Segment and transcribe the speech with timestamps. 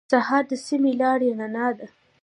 [0.11, 1.87] سهار د سمې لارې رڼا ده.